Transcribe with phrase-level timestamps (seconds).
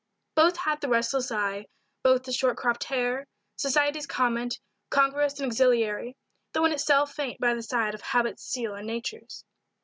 [0.33, 1.67] Both had the restless eye,
[2.01, 6.17] both the short cropped hair, society's comment, congruous and auxiliary,
[6.53, 9.45] though in itself faint by the side of habit's seal and Nature's.